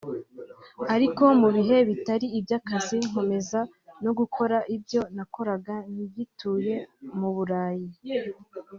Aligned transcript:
Ariko 0.95 1.23
mu 1.41 1.49
bihe 1.55 1.77
bitari 1.89 2.27
iby’akazi 2.39 2.95
nkomeza 3.07 3.59
no 4.03 4.11
gukora 4.19 4.57
ibyo 4.75 5.01
nakoraga 5.15 5.75
ngituye 5.93 6.75
mu 7.19 7.29
Burayi 7.35 7.87